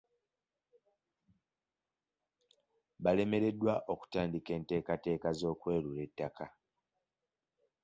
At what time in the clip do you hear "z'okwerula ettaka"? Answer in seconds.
5.39-6.45